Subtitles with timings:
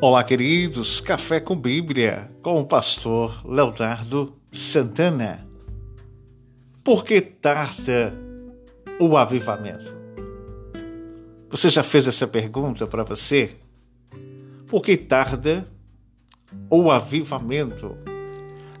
[0.00, 1.00] Olá, queridos.
[1.00, 5.44] Café com Bíblia com o pastor Leonardo Santana.
[6.84, 8.14] Por que tarda
[9.00, 9.92] o avivamento?
[11.50, 13.56] Você já fez essa pergunta para você?
[14.68, 15.68] Por que tarda
[16.70, 17.96] o avivamento?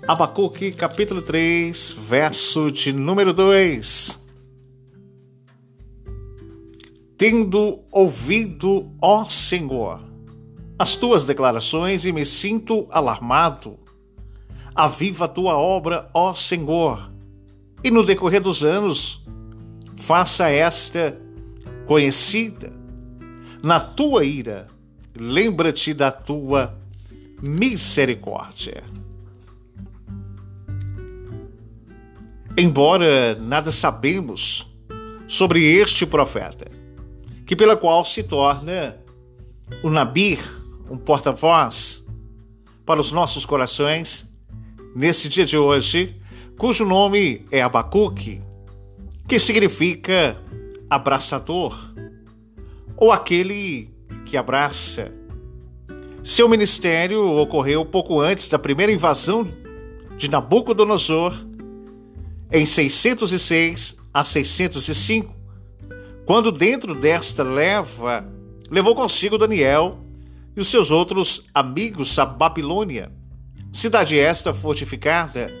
[0.06, 4.22] Abacuque, capítulo 3, verso de número 2.
[7.16, 10.07] Tendo ouvido, ó Senhor,
[10.78, 13.78] as tuas declarações e me sinto alarmado.
[14.74, 17.10] Aviva a tua obra, ó Senhor,
[17.82, 19.24] e no decorrer dos anos,
[19.96, 21.18] faça esta
[21.84, 22.72] conhecida.
[23.62, 24.68] Na tua ira,
[25.16, 26.78] lembra-te da tua
[27.42, 28.84] misericórdia.
[32.56, 34.66] Embora nada sabemos
[35.26, 36.66] sobre este profeta,
[37.46, 38.96] que pela qual se torna
[39.82, 40.57] o Nabir,
[40.90, 42.04] um porta-voz
[42.84, 44.26] para os nossos corações
[44.94, 46.16] nesse dia de hoje,
[46.56, 48.42] cujo nome é Abacuque,
[49.28, 50.36] que significa
[50.88, 51.78] abraçador
[52.96, 53.90] ou aquele
[54.24, 55.12] que abraça.
[56.22, 59.46] Seu ministério ocorreu pouco antes da primeira invasão
[60.16, 61.34] de Nabucodonosor,
[62.50, 65.34] em 606 a 605,
[66.24, 68.26] quando dentro desta leva
[68.70, 69.98] levou consigo Daniel
[70.58, 73.12] e os seus outros amigos a Babilônia,
[73.72, 75.52] cidade esta fortificada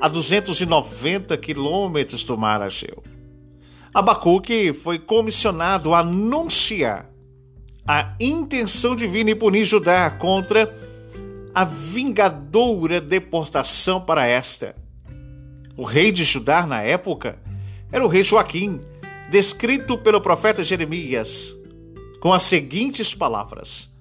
[0.00, 3.00] a 290 quilômetros do mar Ageu.
[3.94, 7.08] Abacuque foi comissionado a anunciar
[7.86, 10.76] a intenção divina e punir Judá contra
[11.54, 14.74] a vingadora deportação para esta.
[15.76, 17.38] O rei de Judá na época
[17.92, 18.80] era o rei Joaquim,
[19.30, 21.56] descrito pelo profeta Jeremias
[22.18, 23.93] com as seguintes palavras: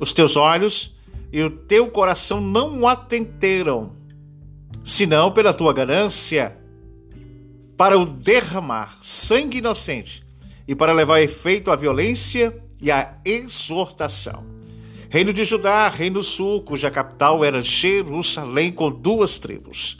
[0.00, 0.96] os teus olhos
[1.30, 3.92] e o teu coração não atenteram,
[4.82, 6.56] senão pela tua ganância,
[7.76, 10.22] para o derramar sangue inocente
[10.66, 14.44] e para levar efeito a violência e a exortação.
[15.08, 19.98] Reino de Judá, Reino Sul, cuja capital era Jerusalém, com duas tribos.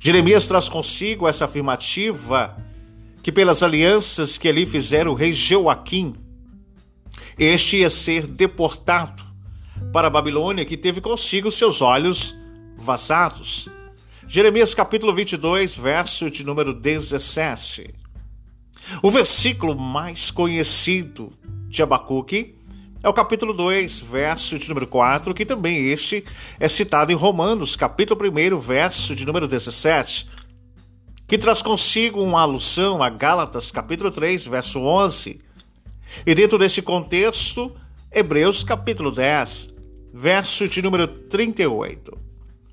[0.00, 2.56] Jeremias traz consigo essa afirmativa
[3.22, 6.14] que, pelas alianças que ali fizeram o rei Joaquim,
[7.38, 9.22] este ia ser deportado
[9.92, 12.34] para a Babilônia, que teve consigo seus olhos
[12.76, 13.68] vazados.
[14.26, 17.94] Jeremias capítulo 22, verso de número 17.
[19.02, 21.32] O versículo mais conhecido
[21.68, 22.56] de Abacuque
[23.02, 26.24] é o capítulo 2, verso de número 4, que também este
[26.58, 30.28] é citado em Romanos, capítulo 1, verso de número 17,
[31.28, 35.40] que traz consigo uma alusão a Gálatas, capítulo 3, verso 11,
[36.26, 37.72] e dentro desse contexto,
[38.12, 39.74] Hebreus capítulo 10,
[40.12, 42.16] verso de número 38,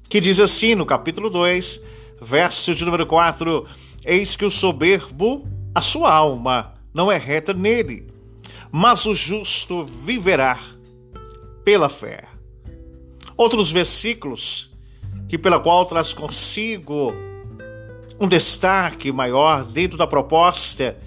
[0.09, 1.81] que diz assim no capítulo 2,
[2.21, 3.65] verso de número 4:
[4.05, 8.07] Eis que o soberbo, a sua alma não é reta nele,
[8.71, 10.59] mas o justo viverá
[11.63, 12.25] pela fé.
[13.35, 14.71] Outros versículos
[15.27, 17.13] que pela qual traz consigo
[18.19, 20.97] um destaque maior dentro da proposta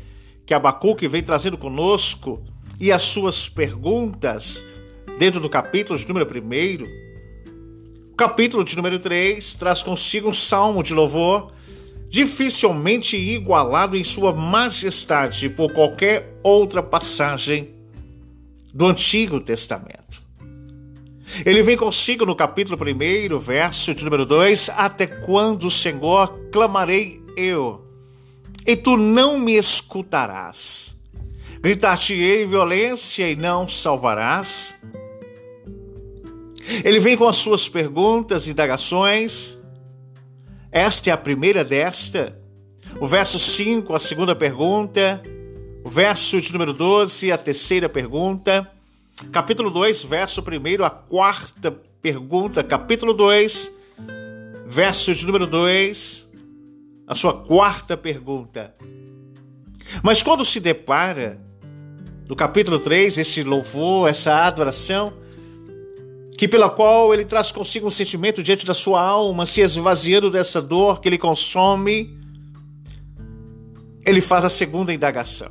[0.46, 2.40] que Abacuque vem trazendo conosco
[2.80, 4.64] e as suas perguntas
[5.18, 6.84] dentro do capítulo de número 1.
[8.12, 11.52] O capítulo de número 3 traz consigo um salmo de louvor
[12.08, 17.74] dificilmente igualado em sua majestade por qualquer outra passagem
[18.72, 20.22] do Antigo Testamento.
[21.44, 27.85] Ele vem consigo no capítulo 1, verso de número 2: Até quando, Senhor, clamarei eu?
[28.66, 30.96] E tu não me escutarás.
[31.60, 34.74] Gritar-te-ei violência e não salvarás.
[36.84, 39.56] Ele vem com as suas perguntas e indagações.
[40.72, 42.36] Esta é a primeira desta.
[43.00, 45.22] O verso 5, a segunda pergunta.
[45.84, 48.68] O verso de número 12, a terceira pergunta.
[49.30, 51.70] Capítulo 2, verso 1, a quarta
[52.02, 52.64] pergunta.
[52.64, 53.72] Capítulo 2,
[54.66, 56.25] verso de número 2
[57.06, 58.74] a sua quarta pergunta.
[60.02, 61.40] Mas quando se depara
[62.28, 65.12] no capítulo 3, esse louvor, essa adoração,
[66.36, 70.60] que pela qual ele traz consigo um sentimento diante da sua alma, se esvaziando dessa
[70.60, 72.18] dor que ele consome,
[74.04, 75.50] ele faz a segunda indagação.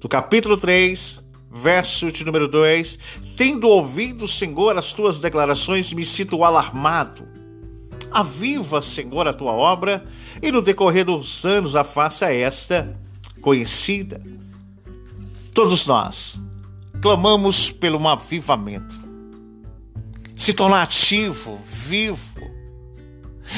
[0.00, 1.22] Do capítulo 3,
[1.52, 2.98] verso de número 2:
[3.36, 7.43] Tendo ouvido, Senhor, as tuas declarações, me sinto alarmado
[8.14, 10.06] Aviva, Senhor, a tua obra
[10.40, 12.96] e no decorrer dos anos a faça esta
[13.40, 14.22] conhecida.
[15.52, 16.40] Todos nós
[17.02, 19.04] clamamos pelo um avivamento.
[20.32, 22.40] Se tornar ativo, vivo.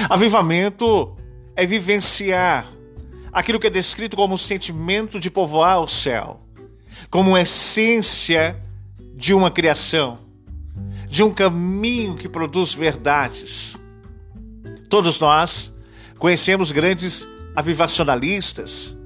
[0.08, 1.14] Avivamento
[1.54, 2.72] é vivenciar
[3.30, 6.40] aquilo que é descrito como o sentimento de povoar o céu,
[7.10, 8.58] como essência
[9.14, 10.18] de uma criação,
[11.08, 13.78] de um caminho que produz verdades.
[14.88, 15.74] Todos nós
[16.18, 18.96] conhecemos grandes avivacionalistas,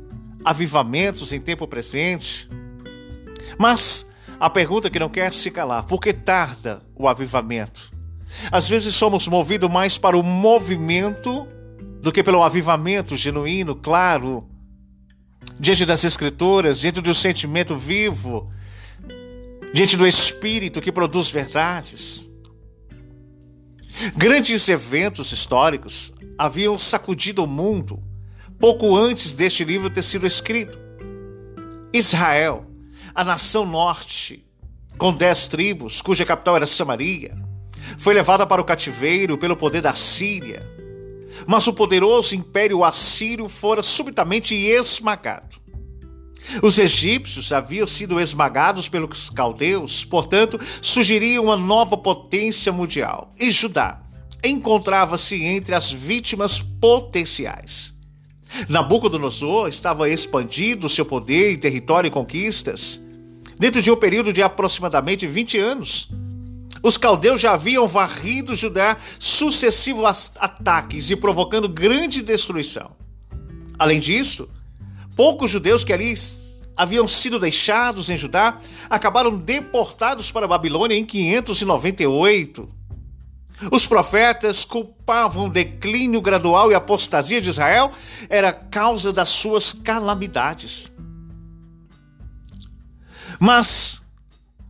[0.44, 2.48] avivamentos em tempo presente.
[3.58, 4.06] Mas
[4.38, 7.92] a pergunta que não quer se calar: por que tarda o avivamento?
[8.50, 11.46] Às vezes somos movidos mais para o movimento
[12.00, 14.48] do que pelo avivamento genuíno, claro,
[15.58, 18.50] diante das Escrituras, diante do sentimento vivo,
[19.74, 22.29] diante do Espírito que produz verdades.
[24.16, 28.02] Grandes eventos históricos haviam sacudido o mundo
[28.58, 30.78] pouco antes deste livro ter sido escrito.
[31.92, 32.66] Israel,
[33.14, 34.44] a nação norte,
[34.98, 37.36] com dez tribos, cuja capital era Samaria,
[37.98, 40.80] foi levada para o cativeiro pelo poder da Síria
[41.46, 45.58] mas o poderoso império assírio fora subitamente esmagado.
[46.62, 53.32] Os egípcios haviam sido esmagados pelos caldeus, portanto, surgiria uma nova potência mundial.
[53.38, 54.00] E Judá
[54.44, 57.94] encontrava-se entre as vítimas potenciais.
[58.68, 63.00] Nabucodonosor estava expandindo seu poder e território e conquistas
[63.58, 66.08] dentro de um período de aproximadamente 20 anos.
[66.82, 72.92] Os caldeus já haviam varrido Judá sucessivos ataques e provocando grande destruição.
[73.78, 74.48] Além disso,
[75.20, 76.14] poucos judeus que ali
[76.74, 78.56] haviam sido deixados em Judá
[78.88, 82.66] acabaram deportados para a Babilônia em 598.
[83.70, 87.92] Os profetas culpavam o declínio gradual e apostasia de Israel
[88.30, 90.90] era causa das suas calamidades.
[93.38, 94.00] Mas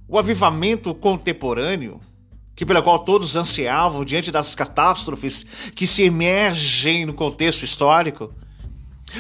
[0.09, 2.01] o avivamento contemporâneo,
[2.57, 5.47] que pela qual todos ansiavam diante das catástrofes
[5.77, 8.35] que se emergem no contexto histórico,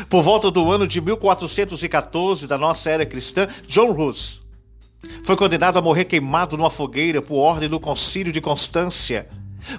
[0.08, 4.42] por volta do ano de 1414 da nossa era cristã, John Hus
[5.24, 9.28] foi condenado a morrer queimado numa fogueira por ordem do Concílio de Constância,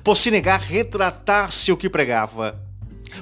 [0.04, 2.60] por se negar a retratar-se o que pregava.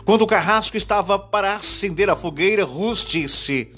[0.06, 3.72] Quando o carrasco estava para acender a fogueira, Hus disse: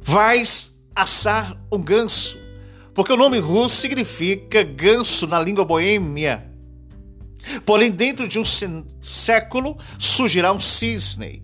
[0.00, 2.38] Vais assar um ganso,
[2.94, 6.51] porque o nome russo significa ganso na língua boêmia.
[7.64, 8.44] Porém, dentro de um
[9.00, 11.42] século surgirá um cisne,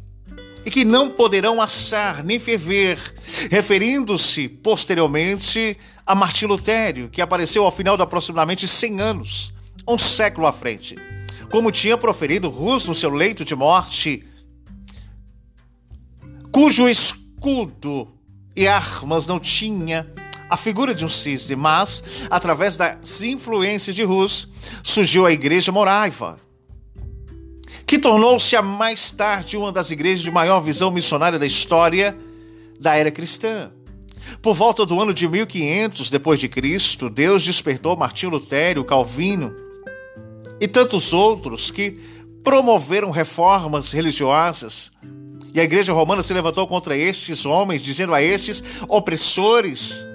[0.64, 2.98] e que não poderão assar nem ferver,
[3.50, 9.52] referindo-se posteriormente a Martim Lutério, que apareceu ao final de aproximadamente 100 anos,
[9.86, 10.94] um século à frente,
[11.50, 14.26] como tinha proferido Rus no seu leito de morte,
[16.52, 18.12] cujo escudo
[18.54, 20.12] e armas não tinha
[20.48, 24.48] a figura de um cisne, mas, através das influências de Rus,
[24.82, 26.36] surgiu a Igreja Moraiva,
[27.86, 32.16] que tornou-se a mais tarde uma das igrejas de maior visão missionária da história
[32.78, 33.70] da era cristã.
[34.42, 39.54] Por volta do ano de 1500 depois de Cristo, Deus despertou Martinho Lutero, Calvino
[40.60, 41.98] e tantos outros que
[42.42, 44.92] promoveram reformas religiosas
[45.54, 50.06] e a igreja romana se levantou contra estes homens, dizendo a estes opressores,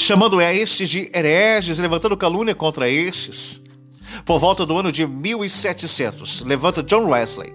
[0.00, 3.62] chamando a estes de hereges, levantando calúnia contra estes.
[4.24, 7.52] Por volta do ano de 1700, levanta John Wesley,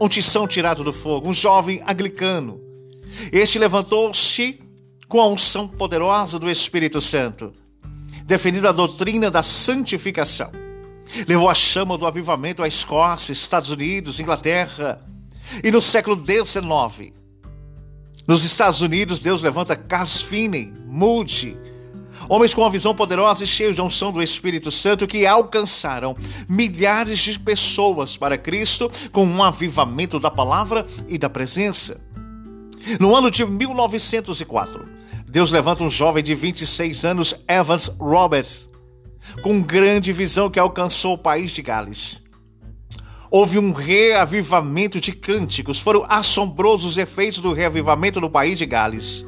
[0.00, 2.60] um tição tirado do fogo, um jovem anglicano.
[3.30, 4.60] Este levantou-se
[5.08, 7.52] com a unção poderosa do Espírito Santo,
[8.24, 10.50] defendendo a doutrina da santificação.
[11.28, 15.00] Levou a chama do avivamento à Escócia, Estados Unidos, Inglaterra,
[15.62, 17.12] e no século XIX,
[18.26, 21.56] nos Estados Unidos, Deus levanta Carlos Finney, Moody,
[22.28, 26.16] homens com uma visão poderosa e cheios de unção do Espírito Santo que alcançaram
[26.48, 32.00] milhares de pessoas para Cristo com um avivamento da palavra e da presença.
[33.00, 34.86] No ano de 1904,
[35.26, 38.70] Deus levanta um jovem de 26 anos, Evans Roberts,
[39.42, 42.22] com grande visão que alcançou o país de Gales.
[43.30, 49.26] Houve um reavivamento de cânticos, foram assombrosos efeitos do reavivamento no país de Gales.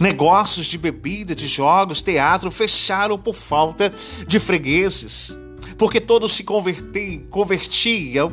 [0.00, 3.92] Negócios de bebida, de jogos, teatro fecharam por falta
[4.26, 5.38] de fregueses,
[5.76, 8.32] porque todos se convertiam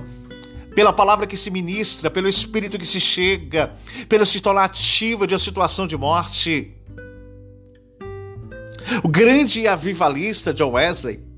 [0.75, 3.74] pela palavra que se ministra, pelo espírito que se chega,
[4.09, 6.71] pela se tornar ativa de uma situação de morte.
[9.03, 11.35] O grande avivalista John Wesley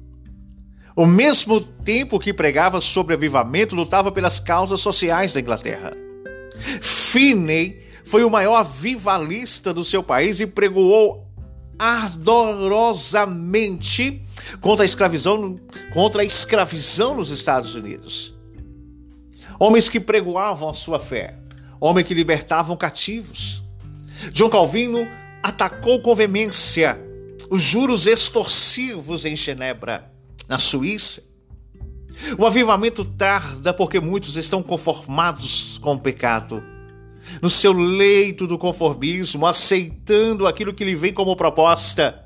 [0.98, 5.92] ao mesmo tempo que pregava sobre avivamento, lutava pelas causas sociais da Inglaterra.
[6.82, 11.28] Finney foi o maior vivalista do seu país e pregoou
[11.78, 14.26] ardorosamente
[14.62, 15.56] contra a escravidão,
[15.94, 18.34] contra a escravidão nos Estados Unidos.
[19.60, 21.38] Homens que pregoavam a sua fé,
[21.82, 23.62] homens que libertavam cativos.
[24.32, 25.06] John Calvino
[25.44, 26.98] atacou com veemência
[27.50, 30.10] os juros extorsivos em Genebra,
[30.48, 31.24] na Suíça.
[32.38, 36.64] O avivamento tarda porque muitos estão conformados com o pecado
[37.42, 42.24] no seu leito do conformismo, aceitando aquilo que lhe vem como proposta.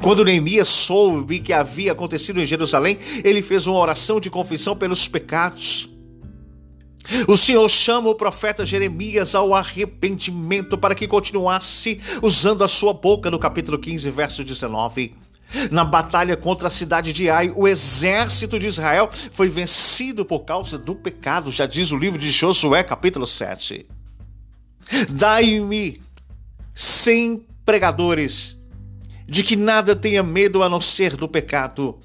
[0.00, 5.08] Quando Neemias soube que havia acontecido em Jerusalém, ele fez uma oração de confissão pelos
[5.08, 5.88] pecados.
[7.26, 13.30] O Senhor chama o profeta Jeremias ao arrependimento para que continuasse usando a sua boca
[13.30, 15.14] no capítulo 15, verso 19.
[15.70, 20.78] Na batalha contra a cidade de Ai, o exército de Israel foi vencido por causa
[20.78, 23.86] do pecado, já diz o livro de Josué, capítulo 7.
[25.10, 26.00] Dai-me
[26.74, 28.56] cem pregadores
[29.26, 31.98] de que nada tenha medo a não ser do pecado,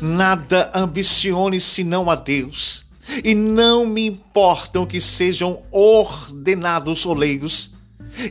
[0.00, 2.84] nada ambicione senão a Deus,
[3.24, 7.72] e não me importam que sejam ordenados ou leigos,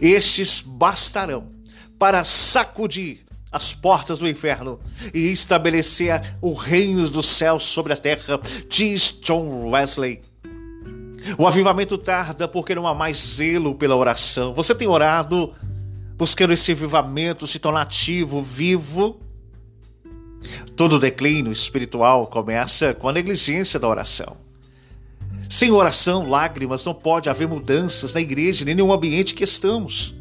[0.01, 1.51] estes bastarão
[1.99, 4.79] para sacudir as portas do inferno
[5.13, 8.39] e estabelecer o reino dos céus sobre a terra,
[8.69, 10.21] diz John Wesley.
[11.37, 14.53] O avivamento tarda porque não há mais zelo pela oração.
[14.53, 15.53] Você tem orado
[16.17, 19.19] buscando esse avivamento se tornar ativo, vivo?
[20.75, 24.37] Todo declínio espiritual começa com a negligência da oração.
[25.49, 30.20] Sem oração, lágrimas, não pode haver mudanças na igreja nem no ambiente que estamos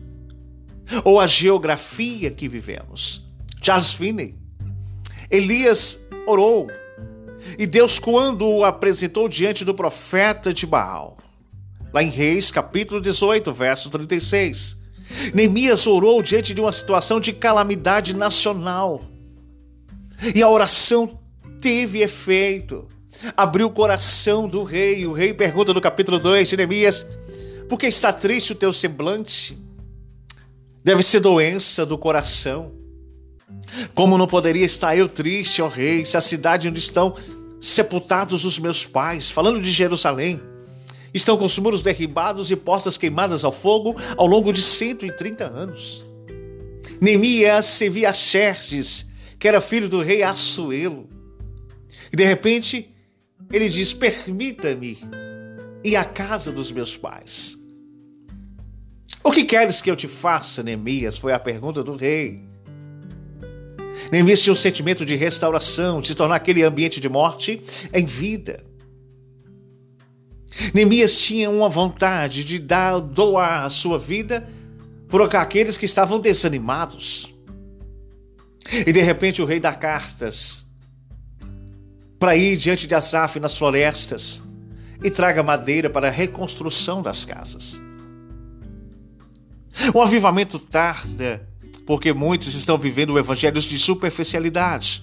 [1.05, 3.23] ou a geografia que vivemos.
[3.63, 4.35] Charles Finney.
[5.31, 6.69] Elias orou
[7.59, 11.17] e Deus, quando o apresentou diante do profeta de Baal,
[11.93, 14.79] lá em Reis, capítulo 18, verso 36,
[15.35, 19.05] Neemias orou diante de uma situação de calamidade nacional
[20.35, 21.19] e a oração
[21.61, 22.87] teve efeito.
[23.37, 25.05] Abriu o coração do rei.
[25.07, 27.05] O rei pergunta no capítulo 2 de Neemias:
[27.69, 29.59] Por que está triste o teu semblante?
[30.83, 32.73] Deve ser doença do coração.
[33.95, 37.15] Como não poderia estar eu triste, ó rei, se a cidade onde estão
[37.61, 40.41] sepultados os meus pais, falando de Jerusalém,
[41.13, 46.07] estão com os muros derribados e portas queimadas ao fogo ao longo de 130 anos.
[47.01, 49.07] Neemias servia a Xerxes,
[49.39, 51.09] que era filho do rei Assuelo.
[52.13, 52.91] E de repente,
[53.53, 54.99] ele diz: Permita-me
[55.85, 57.60] ir à casa dos meus pais.
[59.23, 61.19] O que queres que eu te faça, Neemias?
[61.19, 62.41] Foi a pergunta do rei.
[64.11, 67.63] Neemias tinha um sentimento de restauração, de tornar aquele ambiente de morte
[67.93, 68.65] em vida.
[70.73, 74.49] Neemias tinha uma vontade de dar, doar a sua vida
[75.09, 77.35] por aqueles que estavam desanimados.
[78.87, 80.65] E de repente o rei dá cartas
[82.19, 84.43] para ir diante de Asaf nas florestas
[85.03, 87.81] e traga madeira para a reconstrução das casas.
[89.95, 91.49] O avivamento tarda
[91.91, 95.03] porque muitos estão vivendo o evangelho de superficialidade.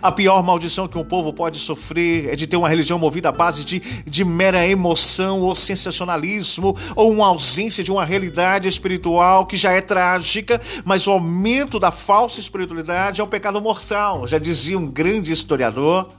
[0.00, 3.32] A pior maldição que um povo pode sofrer é de ter uma religião movida à
[3.32, 9.56] base de, de mera emoção ou sensacionalismo, ou uma ausência de uma realidade espiritual que
[9.56, 14.78] já é trágica, mas o aumento da falsa espiritualidade é um pecado mortal, já dizia
[14.78, 16.10] um grande historiador.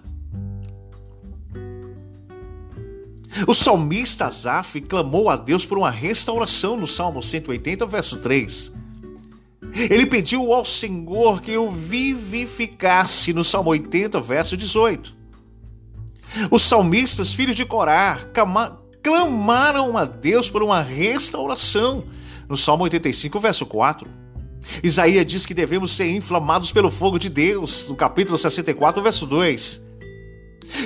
[3.48, 8.74] O salmista Asaf clamou a Deus por uma restauração no Salmo 180, verso 3.
[9.90, 15.18] Ele pediu ao Senhor que o vivificasse no Salmo 80, verso 18.
[16.52, 18.20] Os salmistas, filhos de Corá,
[19.02, 22.06] clamaram a Deus por uma restauração
[22.48, 24.10] no Salmo 85, verso 4.
[24.84, 29.82] Isaías diz que devemos ser inflamados pelo fogo de Deus, no capítulo 64, verso 2.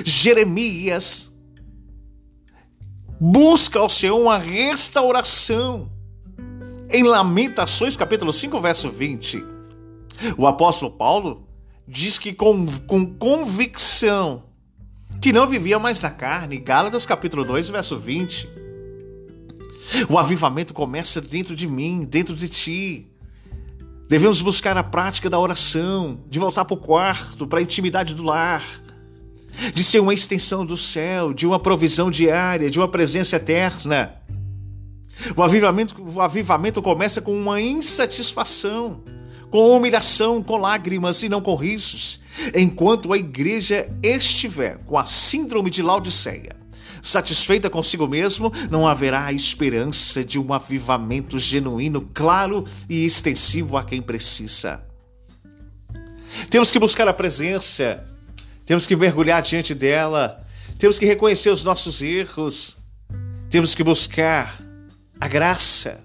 [0.04, 1.27] Jeremias
[3.20, 5.90] busca ao Senhor uma restauração.
[6.90, 9.44] Em Lamentações, capítulo 5, verso 20,
[10.38, 11.46] o apóstolo Paulo
[11.86, 14.44] diz que com, com convicção
[15.20, 16.56] que não vivia mais na carne.
[16.56, 18.48] Gálatas, capítulo 2, verso 20.
[20.08, 23.06] O avivamento começa dentro de mim, dentro de ti.
[24.08, 28.22] Devemos buscar a prática da oração, de voltar para o quarto, para a intimidade do
[28.22, 28.64] lar
[29.74, 34.14] de ser uma extensão do céu, de uma provisão diária, de uma presença eterna.
[35.36, 39.02] O avivamento, o avivamento começa com uma insatisfação,
[39.50, 42.20] com humilhação, com lágrimas e não com risos,
[42.54, 46.56] enquanto a igreja estiver com a síndrome de Laodiceia,
[47.02, 54.02] satisfeita consigo mesmo, não haverá esperança de um avivamento genuíno, claro e extensivo a quem
[54.02, 54.82] precisa.
[56.50, 58.04] Temos que buscar a presença,
[58.68, 60.46] temos que mergulhar diante dela,
[60.78, 62.76] temos que reconhecer os nossos erros,
[63.48, 64.60] temos que buscar
[65.18, 66.04] a graça.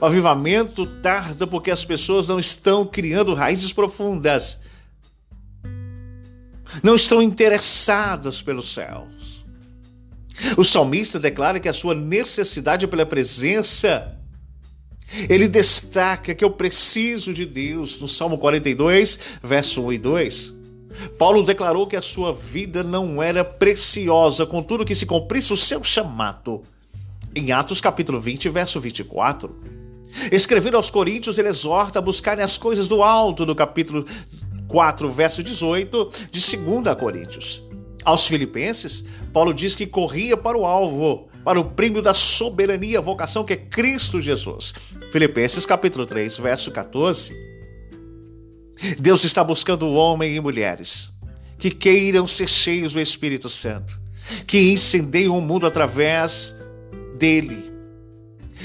[0.00, 4.58] O avivamento tarda porque as pessoas não estão criando raízes profundas,
[6.82, 9.46] não estão interessadas pelos céus.
[10.56, 14.18] O salmista declara que a sua necessidade pela presença
[15.28, 20.61] ele destaca que eu preciso de Deus no Salmo 42, verso 1 e 2.
[21.18, 25.82] Paulo declarou que a sua vida não era preciosa, contudo que se cumprisse o seu
[25.82, 26.62] chamado.
[27.34, 29.54] Em Atos capítulo 20, verso 24.
[30.30, 34.04] Escrevendo aos Coríntios, ele exorta a buscarem as coisas do alto, no capítulo
[34.68, 37.62] 4, verso 18 de 2 Coríntios.
[38.04, 43.44] Aos Filipenses, Paulo diz que corria para o alvo, para o prêmio da soberania, vocação
[43.44, 44.74] que é Cristo Jesus.
[45.10, 47.51] Filipenses capítulo 3, verso 14.
[48.98, 51.12] Deus está buscando homens e mulheres
[51.58, 54.00] que queiram ser cheios do Espírito Santo,
[54.48, 56.56] que incendeiam o mundo através
[57.16, 57.72] dele,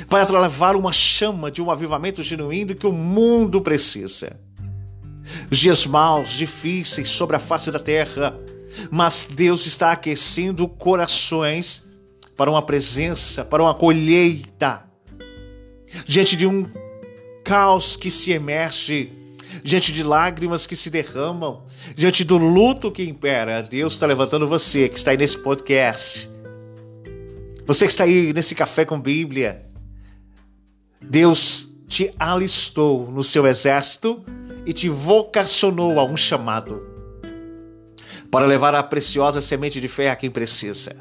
[0.09, 4.39] para levar uma chama de um avivamento genuíno que o mundo precisa.
[5.51, 8.35] Os dias maus, difíceis sobre a face da terra,
[8.89, 11.83] mas Deus está aquecendo corações
[12.35, 14.83] para uma presença, para uma colheita,
[16.07, 16.67] diante de um
[17.43, 19.11] caos que se emerge,
[19.63, 21.63] diante de lágrimas que se derramam,
[21.95, 23.61] diante do luto que impera.
[23.61, 26.29] Deus está levantando você que está aí nesse podcast,
[27.65, 29.65] você que está aí nesse café com Bíblia.
[31.01, 34.23] Deus te alistou no seu exército
[34.65, 36.81] e te vocacionou a um chamado
[38.29, 40.95] para levar a preciosa semente de fé a quem precisa.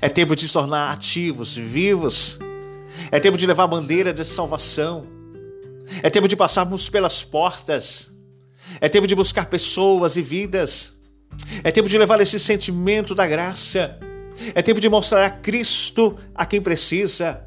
[0.00, 2.38] É tempo de se tornar ativos, vivos.
[3.10, 5.06] É tempo de levar a bandeira de salvação.
[6.02, 8.12] É tempo de passarmos pelas portas.
[8.80, 10.94] É tempo de buscar pessoas e vidas.
[11.64, 13.98] É tempo de levar esse sentimento da graça.
[14.54, 17.44] É tempo de mostrar a Cristo a quem precisa.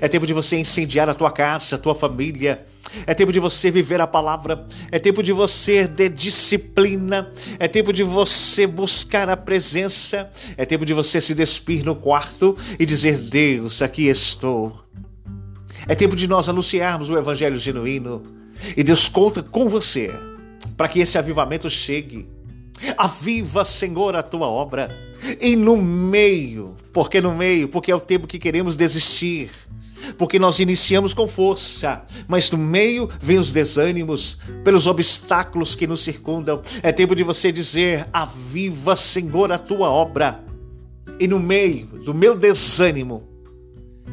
[0.00, 2.64] É tempo de você incendiar a tua casa, a tua família.
[3.06, 4.66] É tempo de você viver a palavra.
[4.90, 7.30] É tempo de você ter disciplina.
[7.58, 10.30] É tempo de você buscar a presença.
[10.56, 14.84] É tempo de você se despir no quarto e dizer: Deus, aqui estou.
[15.88, 18.22] É tempo de nós anunciarmos o evangelho genuíno.
[18.76, 20.12] E Deus conta com você
[20.76, 22.28] para que esse avivamento chegue.
[22.96, 24.90] Aviva, Senhor, a tua obra.
[25.40, 29.50] E no meio, porque no meio, porque é o tempo que queremos desistir
[30.18, 36.02] porque nós iniciamos com força, mas no meio vem os desânimos, pelos obstáculos que nos
[36.02, 36.60] circundam.
[36.82, 40.44] É tempo de você dizer: Aviva, Senhor, a tua obra.
[41.18, 43.22] E no meio do meu desânimo,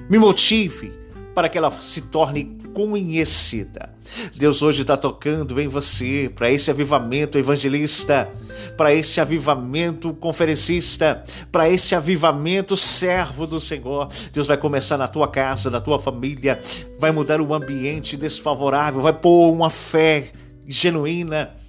[0.10, 0.94] me motive
[1.34, 3.93] para que ela se torne conhecida.
[4.36, 8.30] Deus hoje está tocando em você para esse avivamento evangelista,
[8.76, 14.10] para esse avivamento conferencista, para esse avivamento servo do Senhor.
[14.32, 16.60] Deus vai começar na tua casa, na tua família,
[17.00, 20.32] vai mudar o ambiente desfavorável, vai pôr uma fé
[20.67, 21.62] genuína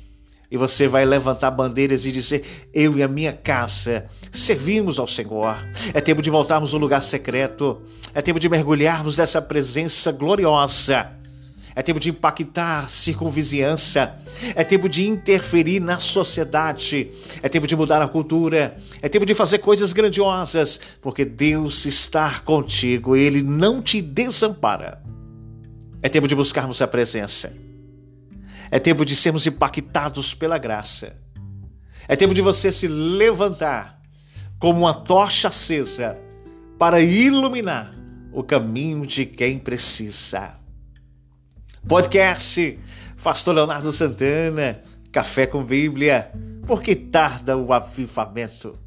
[0.55, 5.57] e você vai levantar bandeiras e dizer: Eu e a minha casa servimos ao Senhor.
[5.93, 7.83] É tempo de voltarmos ao lugar secreto.
[8.15, 11.11] É tempo de mergulharmos nessa presença gloriosa.
[11.75, 14.15] É tempo de impactar circunvizinhança.
[14.55, 17.11] É tempo de interferir na sociedade.
[17.43, 18.77] É tempo de mudar a cultura.
[19.03, 23.17] É tempo de fazer coisas grandiosas, porque Deus está contigo.
[23.17, 25.03] Ele não te desampara.
[26.01, 27.64] É tempo de buscarmos a presença.
[28.71, 31.17] É tempo de sermos impactados pela graça.
[32.07, 34.01] É tempo de você se levantar
[34.59, 36.19] como uma tocha acesa
[36.79, 37.95] para iluminar
[38.33, 40.59] o caminho de quem precisa.
[41.87, 42.79] Podcast
[43.25, 46.31] Pastor Leonardo Santana, Café com Bíblia,
[46.67, 48.79] porque tarda o avivamento.